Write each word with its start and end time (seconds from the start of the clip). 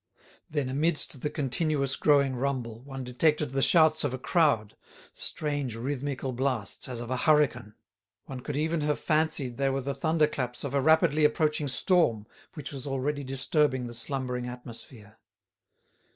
Then 0.49 0.67
amidst 0.67 1.21
the 1.21 1.29
continuous 1.29 1.95
growing 1.95 2.35
rumble 2.35 2.79
one 2.81 3.03
detected 3.03 3.51
the 3.51 3.61
shouts 3.61 4.03
of 4.03 4.15
a 4.15 4.17
crowd, 4.17 4.75
strange 5.13 5.75
rhythmical 5.75 6.31
blasts 6.31 6.89
as 6.89 6.99
of 7.01 7.11
a 7.11 7.17
hurricane. 7.17 7.75
One 8.25 8.39
could 8.39 8.57
even 8.57 8.81
have 8.81 8.97
fancied 8.99 9.57
they 9.59 9.69
were 9.69 9.79
the 9.81 9.93
thunderclaps 9.93 10.63
of 10.63 10.73
a 10.73 10.81
rapidly 10.81 11.23
approaching 11.23 11.67
storm 11.67 12.25
which 12.55 12.71
was 12.71 12.87
already 12.87 13.23
disturbing 13.23 13.85
the 13.85 13.93
slumbering 13.93 14.47
atmosphere. 14.47 15.19